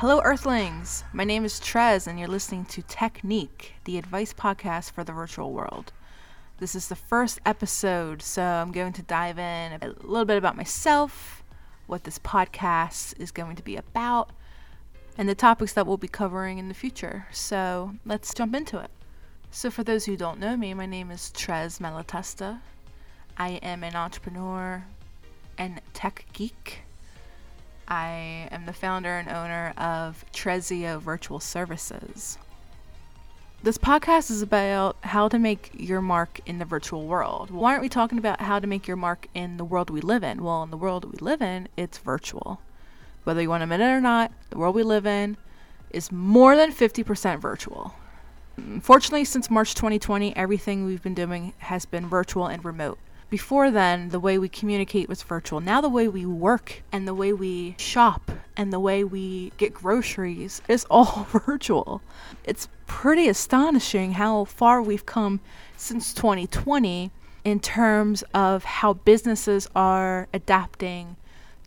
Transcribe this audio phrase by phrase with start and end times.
[0.00, 0.18] Hello,
[1.12, 5.52] My name is Trez, and you're listening to Technique, the advice podcast for the virtual
[5.52, 5.92] world.
[6.58, 10.56] This is the first episode, so I'm going to dive in a little bit about
[10.56, 11.42] myself,
[11.86, 14.30] what this podcast is going to be about,
[15.18, 17.26] and the topics that we'll be covering in the future.
[17.32, 18.90] So let's jump into it.
[19.50, 22.60] So, for those who don't know me, my name is Trez Malatesta.
[23.36, 24.84] I am an entrepreneur
[25.58, 26.82] and tech geek.
[27.90, 32.38] I am the founder and owner of Trezio Virtual Services.
[33.64, 37.50] This podcast is about how to make your mark in the virtual world.
[37.50, 40.22] Why aren't we talking about how to make your mark in the world we live
[40.22, 40.44] in?
[40.44, 42.60] Well, in the world we live in, it's virtual.
[43.24, 45.36] Whether you want to admit it or not, the world we live in
[45.90, 47.96] is more than 50% virtual.
[48.82, 53.00] Fortunately, since March 2020, everything we've been doing has been virtual and remote.
[53.30, 55.60] Before then, the way we communicate was virtual.
[55.60, 59.72] Now, the way we work and the way we shop and the way we get
[59.72, 62.02] groceries is all virtual.
[62.44, 65.38] It's pretty astonishing how far we've come
[65.76, 67.12] since 2020
[67.44, 71.16] in terms of how businesses are adapting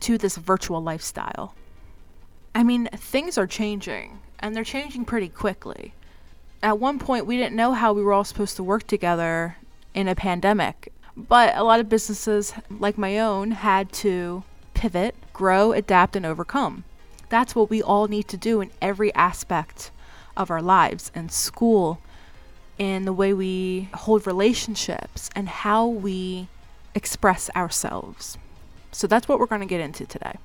[0.02, 1.56] to this virtual lifestyle.
[2.54, 5.94] I mean, things are changing, and they're changing pretty quickly.
[6.62, 9.58] At one point, we didn't know how we were all supposed to work together
[9.94, 10.93] in a pandemic.
[11.16, 16.84] But a lot of businesses, like my own, had to pivot, grow, adapt, and overcome.
[17.30, 19.92] That's what we all need to do in every aspect
[20.36, 22.00] of our lives in school,
[22.78, 26.48] in the way we hold relationships, and how we
[26.96, 28.38] express ourselves.
[28.92, 30.36] So that's what we're going to get into today.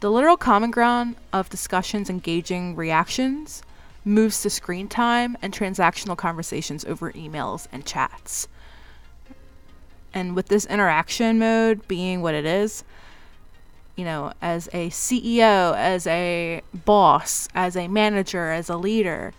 [0.00, 3.62] The literal common ground of discussions engaging reactions
[4.04, 8.48] moves to screen time and transactional conversations over emails and chats.
[10.12, 12.84] And with this interaction mode being what it is,
[13.96, 19.32] you know, as a CEO, as a boss, as a manager, as a leader,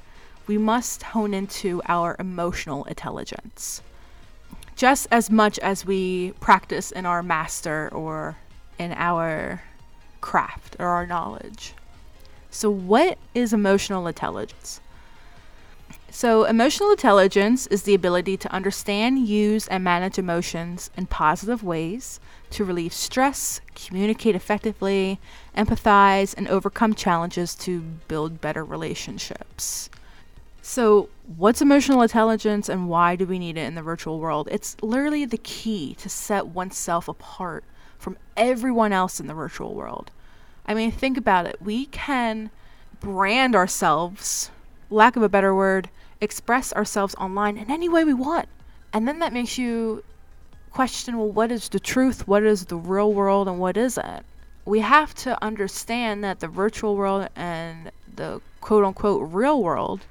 [0.47, 3.81] we must hone into our emotional intelligence.
[4.75, 8.37] Just as much as we practice in our master or
[8.77, 9.63] in our
[10.21, 11.73] craft or our knowledge.
[12.49, 14.81] So, what is emotional intelligence?
[16.13, 22.19] So, emotional intelligence is the ability to understand, use, and manage emotions in positive ways,
[22.49, 25.21] to relieve stress, communicate effectively,
[25.55, 27.79] empathize, and overcome challenges to
[28.09, 29.89] build better relationships.
[30.61, 31.07] So,
[31.37, 34.49] what's emotional intelligence and why do we need it in the virtual world?
[34.51, 37.63] It's literally the key to set oneself apart
[37.97, 40.11] from everyone else in the virtual world.
[40.65, 41.61] I mean, think about it.
[41.61, 42.51] We can
[42.99, 44.51] brand ourselves,
[44.89, 45.89] lack of a better word,
[46.21, 48.47] express ourselves online in any way we want.
[48.93, 50.03] And then that makes you
[50.71, 52.27] question well, what is the truth?
[52.27, 53.47] What is the real world?
[53.47, 54.25] And what isn't?
[54.63, 60.01] We have to understand that the virtual world and the quote unquote real world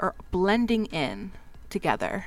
[0.00, 1.32] are blending in
[1.70, 2.26] together.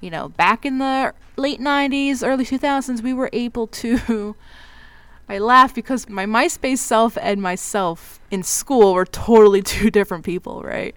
[0.00, 4.34] You know, back in the late 90s, early 2000s, we were able to.
[5.28, 10.62] I laugh because my MySpace self and myself in school were totally two different people,
[10.62, 10.96] right?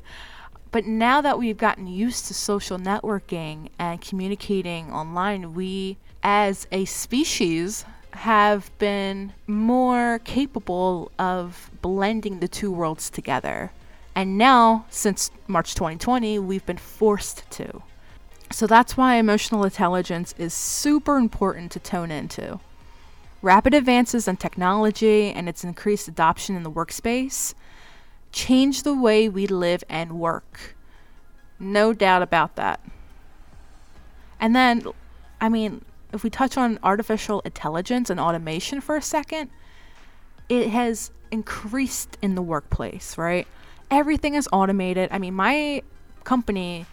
[0.76, 6.84] But now that we've gotten used to social networking and communicating online, we as a
[6.84, 13.72] species have been more capable of blending the two worlds together.
[14.16, 17.82] And now, since March 2020, we've been forced to.
[18.52, 22.60] So that's why emotional intelligence is super important to tone into.
[23.42, 27.54] Rapid advances in technology and its increased adoption in the workspace
[28.36, 30.76] change the way we live and work.
[31.58, 32.82] No doubt about that.
[34.42, 34.84] And then,
[35.40, 39.50] I mean, if we touch on artificial intelligence and automation for a second,
[40.50, 43.48] it has increased in the workplace, right?
[43.90, 45.08] Everything is automated.
[45.14, 45.82] I mean, my
[46.26, 46.86] company,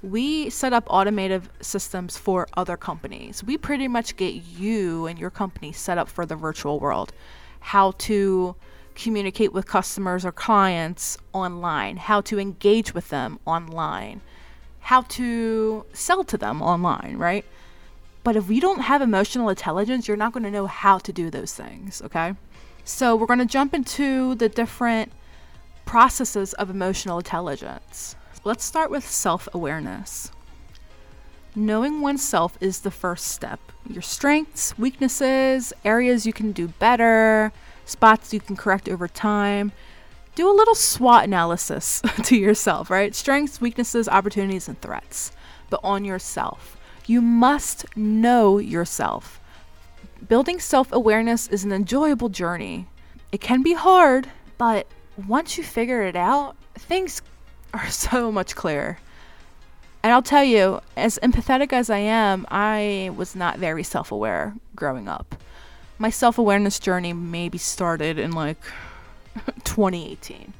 [0.00, 3.42] we set up automated systems for other companies.
[3.42, 7.12] We pretty much get you and your company set up for the virtual world.
[7.58, 8.54] How to
[8.94, 14.20] communicate with customers or clients online, how to engage with them online,
[14.80, 17.44] how to sell to them online, right?
[18.22, 21.30] But if you don't have emotional intelligence, you're not going to know how to do
[21.30, 22.34] those things, okay?
[22.84, 25.12] So we're going to jump into the different
[25.84, 28.16] processes of emotional intelligence.
[28.44, 30.30] Let's start with self awareness.
[31.54, 33.60] Knowing oneself is the first step.
[33.88, 37.52] Your strengths, weaknesses, areas you can do better,
[37.84, 39.72] spots you can correct over time.
[40.34, 43.14] Do a little SWOT analysis to yourself, right?
[43.14, 45.32] Strengths, weaknesses, opportunities, and threats.
[45.70, 46.76] But on yourself.
[47.06, 49.40] You must know yourself.
[50.26, 52.86] Building self awareness is an enjoyable journey.
[53.30, 54.28] It can be hard,
[54.58, 54.86] but
[55.26, 57.20] once you figure it out, things
[57.72, 58.98] are so much clearer.
[60.02, 64.54] And I'll tell you, as empathetic as I am, I was not very self aware
[64.76, 65.34] growing up.
[66.04, 68.60] My self awareness journey maybe started in like
[69.64, 70.52] 2018.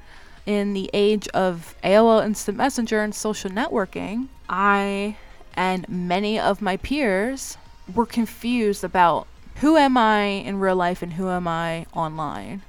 [0.47, 5.19] In the age of AOL Instant Messenger and social networking, I
[5.53, 7.59] and many of my peers
[7.95, 9.27] were confused about
[9.57, 12.63] who am I in real life and who am I online.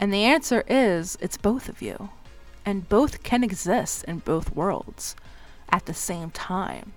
[0.00, 2.08] And the answer is it's both of you.
[2.64, 5.16] And both can exist in both worlds
[5.68, 6.94] at the same time.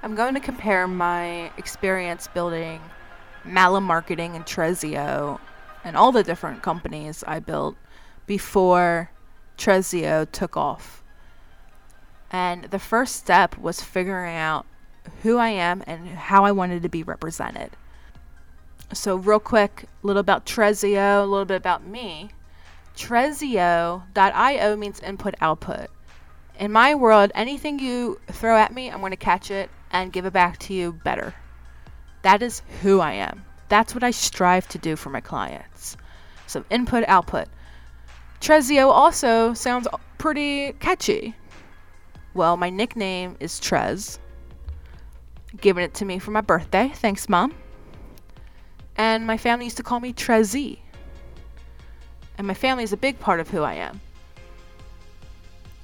[0.00, 2.80] I'm going to compare my experience building
[3.44, 5.40] Malum Marketing and Trezio
[5.84, 7.76] and all the different companies I built
[8.26, 9.10] before
[9.56, 11.02] Trezio took off.
[12.30, 14.66] And the first step was figuring out
[15.22, 17.70] who I am and how I wanted to be represented.
[18.92, 22.30] So, real quick, a little about Trezio, a little bit about me.
[22.96, 25.88] Trezio.io means input output.
[26.58, 30.26] In my world, anything you throw at me, I'm going to catch it and give
[30.26, 31.34] it back to you better.
[32.22, 33.44] That is who I am.
[33.68, 35.96] That's what I strive to do for my clients.
[36.46, 37.48] So, input output.
[38.40, 39.86] Trezio also sounds
[40.18, 41.34] pretty catchy.
[42.34, 44.18] Well, my nickname is Trez.
[45.60, 46.88] Given it to me for my birthday.
[46.94, 47.54] Thanks, Mom.
[48.96, 50.78] And my family used to call me Trezzy.
[52.38, 54.00] And my family is a big part of who I am.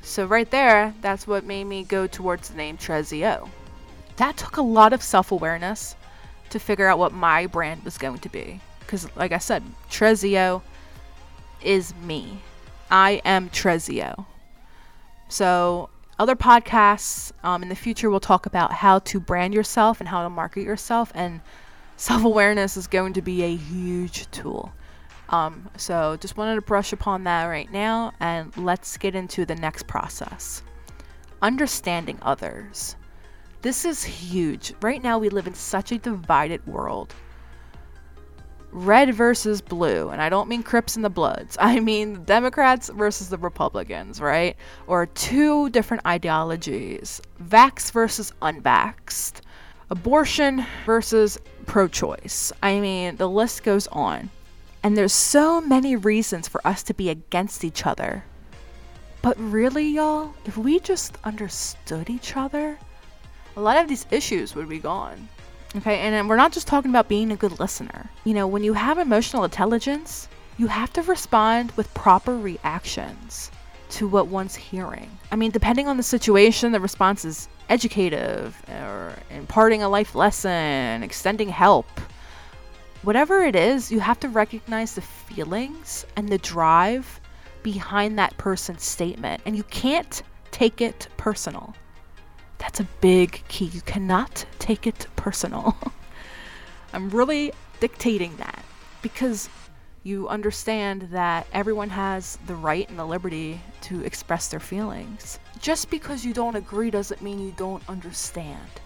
[0.03, 3.49] So, right there, that's what made me go towards the name Trezio.
[4.17, 5.97] That took a lot of self awareness
[6.50, 8.60] to figure out what my brand was going to be.
[8.81, 10.62] Because, like I said, Trezio
[11.62, 12.40] is me.
[12.90, 14.26] I am Trezio.
[15.28, 20.08] So, other podcasts um, in the future will talk about how to brand yourself and
[20.08, 21.40] how to market yourself, and
[21.96, 24.72] self awareness is going to be a huge tool.
[25.28, 29.56] Um, so just wanted to brush upon that right now, and let's get into the
[29.56, 30.62] next process.
[31.42, 32.96] Understanding others.
[33.62, 34.75] This is huge.
[34.81, 37.14] Right now, we live in such a divided world.
[38.73, 41.56] Red versus blue, and I don't mean Crips and the Bloods.
[41.61, 44.56] I mean the Democrats versus the Republicans, right?
[44.87, 47.23] Or two different ideologies.
[47.43, 49.41] Vax versus unvaxxed.
[49.88, 52.52] Abortion versus pro choice.
[52.62, 54.31] I mean, the list goes on.
[54.82, 58.25] And there's so many reasons for us to be against each other.
[59.23, 62.79] But really, y'all, if we just understood each other,
[63.56, 65.29] a lot of these issues would be gone.
[65.76, 68.08] Okay, and we're not just talking about being a good listener.
[68.25, 73.50] You know, when you have emotional intelligence, you have to respond with proper reactions
[73.91, 75.11] to what one's hearing.
[75.31, 81.02] I mean, depending on the situation, the response is educative or imparting a life lesson,
[81.02, 81.87] extending help,
[83.02, 87.20] whatever it is, you have to recognize the feelings and the drive
[87.62, 89.43] behind that person's statement.
[89.44, 91.75] And you can't take it personal.
[92.58, 93.66] That's a big key.
[93.66, 95.76] You cannot take it personal.
[96.92, 98.64] I'm really dictating that
[99.02, 99.48] because
[100.02, 105.40] you understand that everyone has the right and the liberty to express their feelings.
[105.60, 108.80] Just because you don't agree doesn't mean you don't understand.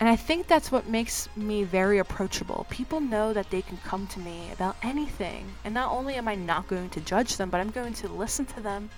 [0.00, 2.66] And I think that's what makes me very approachable.
[2.70, 5.46] People know that they can come to me about anything.
[5.64, 8.46] And not only am I not going to judge them, but I'm going to listen
[8.46, 8.88] to them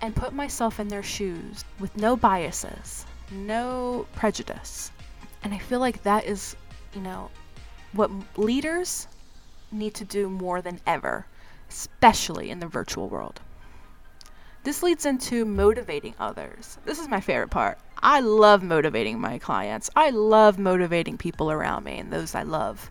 [0.00, 4.90] and put myself in their shoes with no biases, no prejudice.
[5.42, 6.56] And I feel like that is,
[6.94, 7.30] you know,
[7.92, 9.06] what leaders
[9.72, 11.26] need to do more than ever,
[11.68, 13.40] especially in the virtual world.
[14.62, 16.78] This leads into motivating others.
[16.84, 17.78] This is my favorite part.
[18.02, 19.88] I love motivating my clients.
[19.96, 22.90] I love motivating people around me and those I love.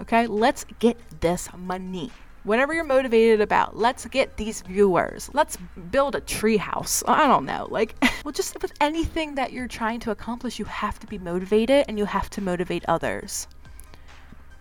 [0.00, 2.10] Okay, let's get this money.
[2.46, 5.28] Whatever you're motivated about, let's get these viewers.
[5.32, 5.58] Let's
[5.90, 7.02] build a treehouse.
[7.08, 7.66] I don't know.
[7.72, 11.86] Like, well, just with anything that you're trying to accomplish, you have to be motivated
[11.88, 13.48] and you have to motivate others.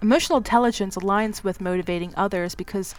[0.02, 2.96] Emotional intelligence aligns with motivating others because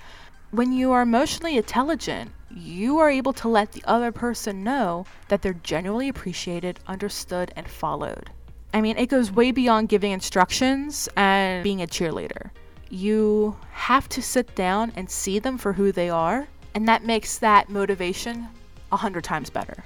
[0.53, 5.43] when you are emotionally intelligent, you are able to let the other person know that
[5.43, 8.31] they're genuinely appreciated, understood, and followed.
[8.73, 12.51] I mean, it goes way beyond giving instructions and being a cheerleader.
[12.89, 17.39] You have to sit down and see them for who they are And that makes
[17.39, 18.49] that motivation
[18.93, 19.83] a hundred times better.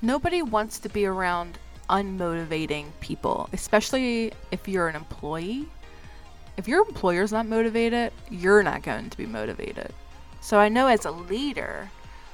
[0.00, 1.58] Nobody wants to be around
[1.90, 5.68] unmotivating people, especially if you're an employee.
[6.56, 9.92] If your employer's not motivated, you're not going to be motivated.
[10.40, 11.90] So I know as a leader,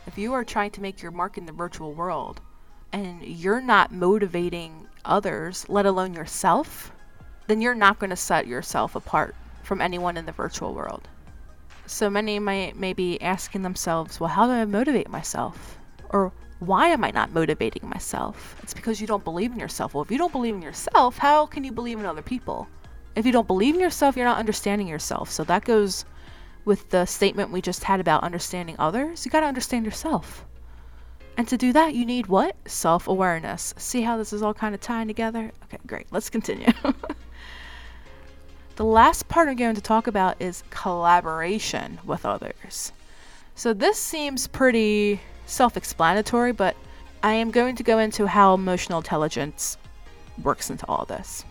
[0.07, 2.41] if you are trying to make your mark in the virtual world
[2.93, 6.93] and you're not motivating others, let alone yourself,
[7.49, 9.35] then you're not going to set yourself apart
[9.68, 11.06] from anyone in the virtual world.
[11.87, 15.78] So many might may be asking themselves, well, how do I motivate myself?
[16.08, 18.58] Or why am I not motivating myself?
[18.62, 19.92] It's because you don't believe in yourself.
[19.92, 22.66] Well, if you don't believe in yourself, how can you believe in other people?
[23.14, 25.30] If you don't believe in yourself, you're not understanding yourself.
[25.30, 26.04] So that goes
[26.64, 29.25] with the statement we just had about understanding others.
[29.25, 30.46] You got to understand yourself.
[31.37, 32.56] And to do that, you need what?
[32.66, 33.75] Self awareness.
[33.76, 35.52] See how this is all kind of tying together?
[35.64, 36.06] Okay, great.
[36.10, 36.72] Let's continue.
[38.78, 42.92] The last part I'm going to talk about is collaboration with others.
[43.56, 46.76] So this seems pretty self explanatory, but
[47.20, 49.78] I am going to go into how emotional intelligence
[50.40, 51.44] works into all this.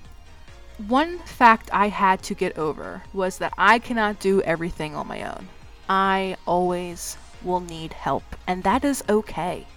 [0.88, 5.24] One fact I had to get over was that I cannot do everything on my
[5.24, 5.50] own.
[5.89, 9.67] I always will need help, and that is okay.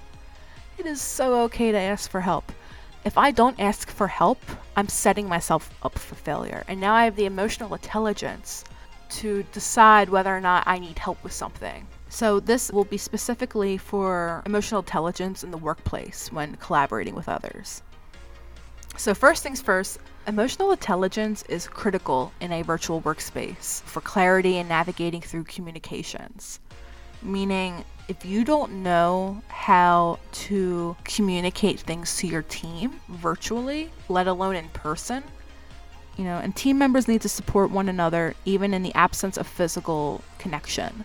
[0.79, 2.53] It is so okay to ask for help
[3.05, 4.39] if I don't ask for help,
[4.77, 6.65] I'm setting myself up for failure.
[6.69, 8.65] And now I have the emotional intelligence
[9.11, 11.87] to decide whether or not I need help with something.
[12.09, 17.83] So, this will be specifically for emotional intelligence in the workplace when collaborating with others.
[18.97, 24.69] So, first things first, emotional intelligence is critical in a virtual workspace for clarity and
[24.69, 26.61] navigating through communications.
[27.23, 34.57] Meaning, if you don't know how to communicate things to your team virtually, let alone
[34.57, 35.23] in person,
[36.17, 39.47] you know, and team members need to support one another even in the absence of
[39.47, 41.05] physical connection.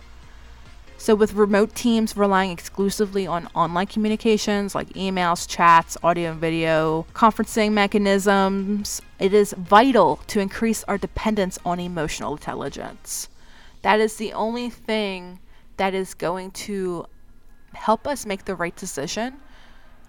[0.98, 7.06] So, with remote teams relying exclusively on online communications like emails, chats, audio and video,
[7.14, 13.30] conferencing mechanisms, it is vital to increase our dependence on emotional intelligence.
[13.84, 15.38] That is the only thing
[15.78, 17.06] that is going to
[17.74, 19.36] help us make the right decision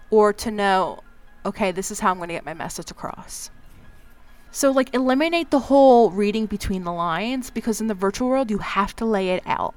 [0.09, 0.99] or to know,
[1.45, 3.51] okay, this is how I'm going to get my message across.
[4.51, 8.57] So, like, eliminate the whole reading between the lines because in the virtual world, you
[8.59, 9.75] have to lay it out.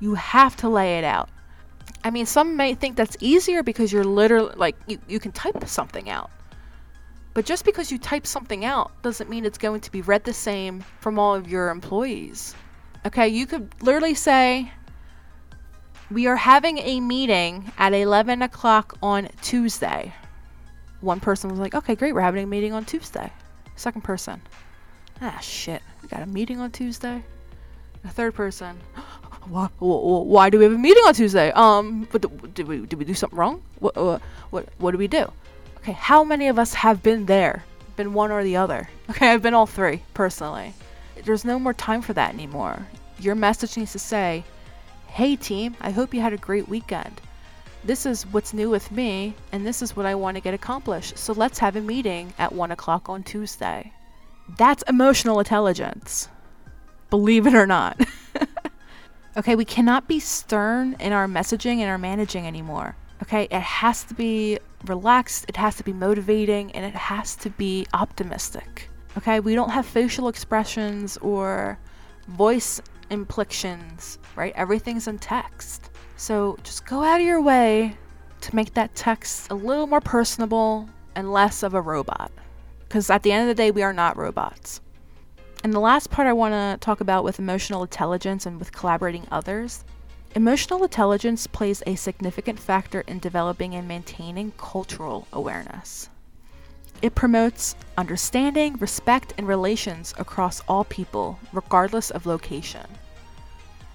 [0.00, 1.28] You have to lay it out.
[2.04, 5.66] I mean, some may think that's easier because you're literally, like, you, you can type
[5.66, 6.30] something out.
[7.32, 10.32] But just because you type something out doesn't mean it's going to be read the
[10.32, 12.54] same from all of your employees.
[13.06, 14.72] Okay, you could literally say,
[16.10, 20.12] we are having a meeting at 11 o'clock on Tuesday.
[21.00, 23.30] One person was like, okay, great, we're having a meeting on Tuesday.
[23.74, 24.40] Second person,
[25.20, 27.22] ah, shit, we got a meeting on Tuesday.
[28.02, 28.78] The third person,
[29.48, 31.50] why, why do we have a meeting on Tuesday?
[31.52, 33.62] Um, but did we did we do something wrong?
[33.80, 35.30] What what what, what did we do?
[35.78, 37.64] Okay, how many of us have been there?
[37.96, 38.88] Been one or the other?
[39.10, 40.72] Okay, I've been all three personally.
[41.24, 42.86] There's no more time for that anymore.
[43.18, 44.44] Your message needs to say,
[45.16, 47.22] Hey team, I hope you had a great weekend.
[47.82, 51.16] This is what's new with me, and this is what I want to get accomplished.
[51.16, 53.94] So let's have a meeting at 1 o'clock on Tuesday.
[54.58, 56.28] That's emotional intelligence.
[57.08, 57.98] Believe it or not.
[59.38, 62.94] okay, we cannot be stern in our messaging and our managing anymore.
[63.22, 67.48] Okay, it has to be relaxed, it has to be motivating, and it has to
[67.48, 68.90] be optimistic.
[69.16, 71.78] Okay, we don't have facial expressions or
[72.28, 74.52] voice inflections, right?
[74.56, 75.90] Everything's in text.
[76.16, 77.96] So just go out of your way
[78.42, 82.30] to make that text a little more personable and less of a robot.
[82.80, 84.80] Because at the end of the day, we are not robots.
[85.64, 89.26] And the last part I want to talk about with emotional intelligence and with collaborating
[89.30, 89.84] others
[90.36, 96.10] emotional intelligence plays a significant factor in developing and maintaining cultural awareness.
[97.00, 102.86] It promotes understanding, respect, and relations across all people, regardless of location.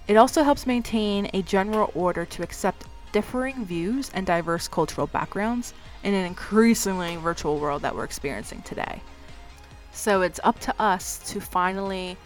[0.08, 5.74] It also helps maintain a general order to accept differing views and diverse cultural backgrounds
[6.04, 9.02] in an increasingly virtual world that we're experiencing today.
[9.92, 12.18] So it's up to us to finally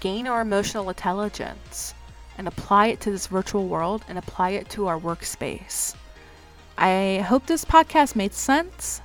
[0.00, 1.94] gain our emotional intelligence
[2.36, 5.94] and apply it to this virtual world and apply it to our workspace.
[6.76, 9.00] I hope this podcast made sense.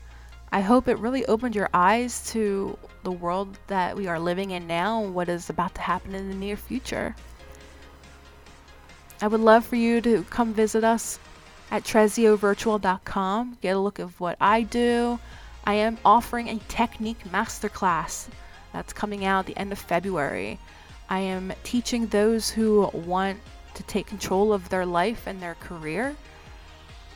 [0.51, 4.65] I hope it really opened your eyes to the world that we are living in
[4.65, 7.15] now and what is about to happen in the near future.
[9.21, 11.19] I would love for you to come visit us
[11.71, 15.19] at treziovirtual.com, get a look of what I do.
[15.65, 18.27] I am offering a technique masterclass
[18.71, 20.57] that's coming out the end of February.
[21.09, 23.39] I am teaching those who want
[23.73, 26.15] to take control of their life and their career,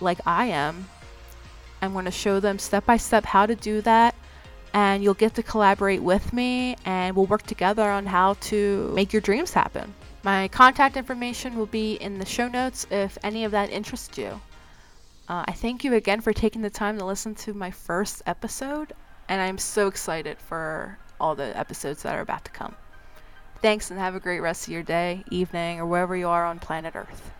[0.01, 0.87] like I am.
[1.81, 4.13] I'm going to show them step by step how to do that,
[4.73, 9.13] and you'll get to collaborate with me, and we'll work together on how to make
[9.13, 9.93] your dreams happen.
[10.23, 14.39] My contact information will be in the show notes if any of that interests you.
[15.27, 18.93] Uh, I thank you again for taking the time to listen to my first episode,
[19.27, 22.73] and I'm so excited for all the episodes that are about to come.
[23.61, 26.57] Thanks, and have a great rest of your day, evening, or wherever you are on
[26.57, 27.31] planet Earth.